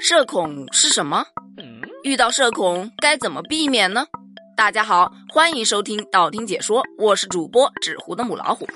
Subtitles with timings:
[0.00, 1.26] 社恐是什么？
[2.04, 4.06] 遇到社恐该怎么避免呢？
[4.56, 8.66] 大家好，欢迎收听道听解说，我是主播纸糊的母老虎。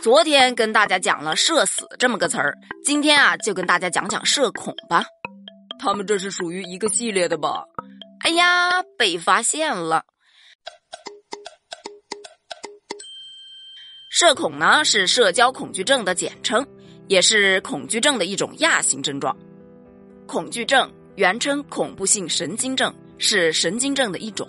[0.00, 5.04] 昨天跟大家讲了“社死”这么个词儿，今天啊就跟大家讲讲社恐吧。
[5.78, 7.64] 他们这是属于一个系列的吧？
[8.20, 10.04] 哎呀，被发现了！
[14.10, 16.66] 社恐呢是社交恐惧症的简称。
[17.08, 19.36] 也是恐惧症的一种亚型症状。
[20.26, 24.46] 恐惧症原称恐怖性神经症，是神经症的一种，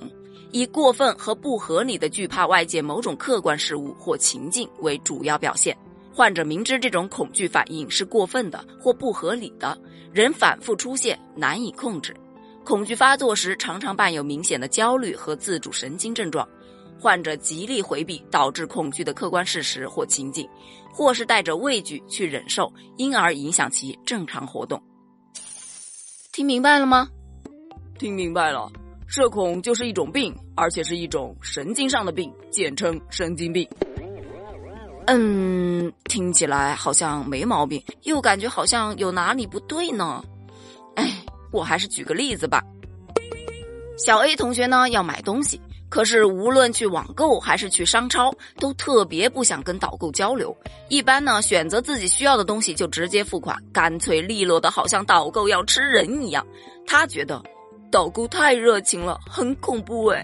[0.51, 5.75] 以过分和不合理的惧怕外界某种客观事物或情境为主要表现。
[6.13, 9.77] 患者明知这种恐惧反应是过分的或不合理的，
[10.11, 12.13] 仍反复出现，难以控制。
[12.65, 16.47] 恐惧发作时，常常伴有明显的焦虑和自主神经症状。
[16.99, 20.47] 患者极力回避导致恐惧的客观事实或情景，
[20.91, 24.81] 或是带着畏惧去忍受，因而影响其正常活动。
[26.31, 27.07] 听明白了吗？
[27.97, 28.69] 听明白了，
[29.07, 33.67] 社恐就是一种病，而且是一种神经上的病，简称神经病。
[35.07, 40.23] 嗯，听起来好像没毛病，又感觉好像有哪里不对呢。
[40.95, 41.11] 哎，
[41.51, 42.61] 我还是举个例子吧。
[43.97, 45.59] 小 A 同学呢要买东西。
[45.89, 50.55] 可是，无论去网购还是去商超，都特别不想跟导购交流。
[50.87, 56.45] 一般呢，选择自己需要的东西就直接付款，干脆利落的，好像导购要吃人一样。
[56.85, 57.41] 他觉得
[57.91, 60.23] 导购太热情了，很恐怖哎。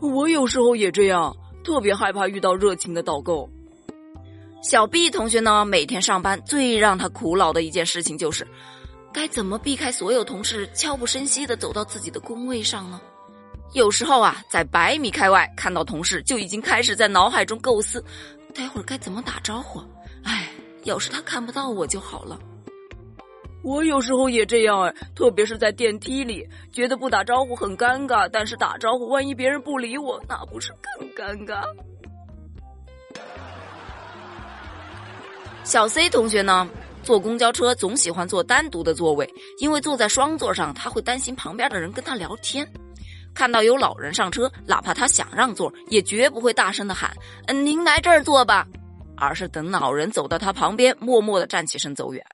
[0.00, 3.48] 我有时候也这样，特别害怕遇到热情的导购。
[4.62, 8.46] 小 B 同学呢，每天上班最让他苦恼的一件事情就是，
[9.10, 13.00] 该怎么避开所有同事悄不声息的走到自己的工位上呢？
[13.72, 18.02] 有时候啊，在百米开外看到同事，就已经开始在脑海中构思，
[18.54, 19.82] 待会儿该怎么打招呼。
[20.22, 20.48] 哎，
[20.84, 22.38] 要是他看不到我就好了。
[23.62, 31.62] 我有时候也这样哎，特别是在电梯里，觉得不打招呼很尴尬，但是打招呼，万一别人不理我，那不是更尴尬？
[35.64, 36.66] 小 C 同学呢，
[37.02, 42.66] 坐公交车总喜欢坐单独的座位，因为坐在双座上，他会担心旁边的人跟他聊天。
[43.36, 47.14] 看到有老人上车，哪怕他想让座，也绝不会大声的喊
[47.46, 48.66] ：“嗯，您来这儿坐吧。”
[49.18, 52.24] 而是等老人走到他旁边，默默的站起身走远。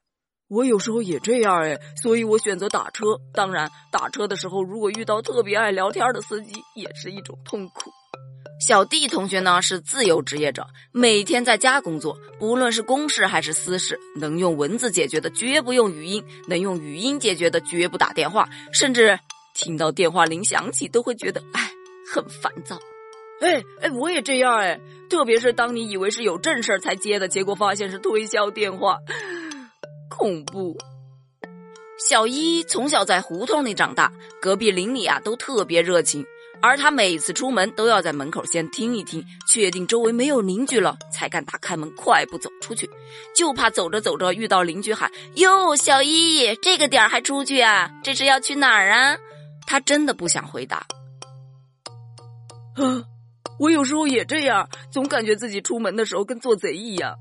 [0.49, 3.19] 我有时候也这样哎，所以我选择打车。
[3.35, 7.91] 当然，打车的时候如果遇到特别爱聊天的司机，也是一种痛苦。
[8.61, 19.19] 小弟同学呢是自由职业者，每天在家工作，不论是公事还是私事，能用文字解决的绝不用语音，能用语音解决的绝不打电话，甚至。
[19.55, 21.71] 听到电话铃响起，都会觉得哎，
[22.13, 22.79] 很烦躁。
[23.41, 24.81] 哎哎，我也这样哎，
[25.11, 28.99] 特别是当你以为是有正事儿才接的，结果发现是推销电话，
[30.09, 30.77] 恐怖。
[32.09, 36.25] 小一从小在胡同里长大，隔壁邻里啊都特别热情，
[36.61, 42.89] 而他每次出门都要在门口先听一听，确定周围没有邻居了，才敢打开门快步走出去，
[43.35, 47.91] 就怕走着走着遇到邻居喊：“哟，小一，这个点儿还出去啊？
[48.03, 49.17] 这是要去哪儿啊？”
[49.73, 50.87] 他真的不想回答。
[52.77, 53.03] 啊，
[53.59, 57.17] 我有时候也这样，总感觉自己出门的时候跟做贼一样。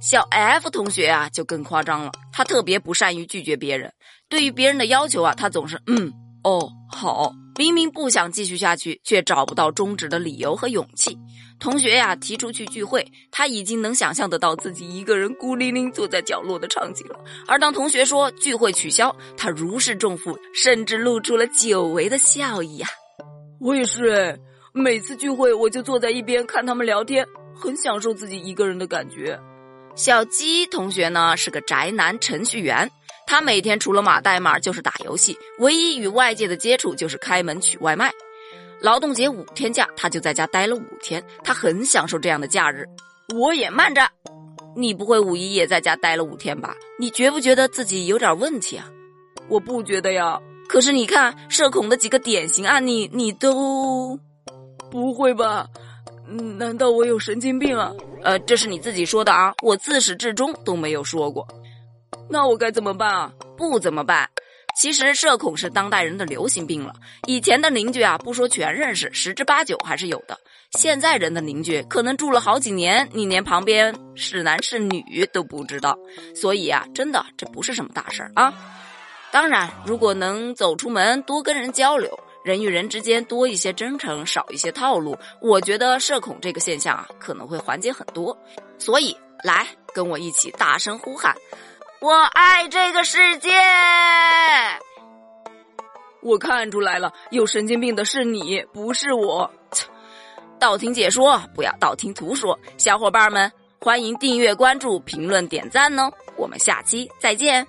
[0.00, 2.10] 小 F 同学啊，就更夸张了。
[2.32, 3.94] 他特别不善于拒绝别人，
[4.28, 7.32] 对于别人的要求啊，他总是嗯哦好。
[7.56, 11.16] 明明不想继续下去，却找不到终止的理由和勇气。
[11.58, 17.16] 同学呀提出去聚会，他已经能想象得到自己一个人孤零零坐在角落的场景了。
[17.46, 22.88] 而当同学说聚会取消，他如释重负，甚至露出了久违的笑意呀。
[23.60, 24.36] 我也是哎，
[24.72, 27.24] 每次聚会我就坐在一边看他们聊天，
[27.54, 29.38] 很享受自己一个人的感觉。
[29.94, 32.90] 小鸡同学呢是个宅男程序员。
[33.32, 38.12] 他每天除了码代码就是打游戏，唯一与外界的接触就是开门取外卖。
[38.78, 42.84] 劳动节五天假，他就在家待了五天，他很享受这样的假日。
[43.34, 44.06] 我也慢着，
[44.76, 46.76] 你不会五一也在家待了五天吧？
[46.98, 48.86] 你觉不觉得自己有点问题啊？
[49.48, 50.38] 我不觉得呀。
[50.68, 54.14] 可是你看社恐的几个典型案例，你都
[54.90, 55.66] 不会吧？
[56.58, 57.94] 难道我有神经病啊？
[58.22, 61.48] 呃，这是你自己说的啊，我自始至终都没有说过。
[62.32, 63.30] 那我该怎么办啊？
[63.58, 64.26] 不怎么办？
[64.74, 66.94] 其实社恐是当代人的流行病了。
[67.26, 70.40] 以前的邻居啊，不说全认识，十之八九还是有的。
[70.70, 75.94] 现在人的邻居可能住了好几年，你连旁边是男是女都不知道。
[76.34, 78.54] 所以啊，真的这不是什么大事儿啊。
[79.30, 88.34] 当然，如果能走出门，多跟人交流，人与人之间多一些真诚，少一些套路，我觉得社恐这个现象啊，可能会缓解很多。
[88.78, 89.14] 所以，
[89.44, 91.36] 来跟我一起大声呼喊。
[92.02, 93.48] 我爱这个世界。
[96.20, 99.48] 我看出来了，有神经病的是你，不是我。
[100.58, 102.58] 道听解说，不要道听途说。
[102.76, 106.10] 小伙伴们，欢迎订阅、关注、评论、点赞哦！
[106.36, 107.64] 我们下期再见。